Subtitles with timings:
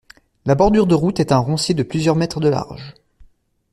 [0.47, 2.95] La bordure de route est un roncier de plusieurs mètres de large.